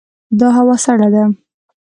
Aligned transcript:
دا 0.39 0.47
هوا 0.57 0.75
سړه 0.85 1.07
ده. 1.13 1.23